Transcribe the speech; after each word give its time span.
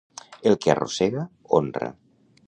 El 0.51 0.55
que 0.63 0.71
arrossega, 0.73 1.25
honra. 1.59 1.91